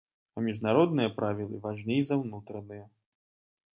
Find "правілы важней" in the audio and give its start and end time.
1.19-2.01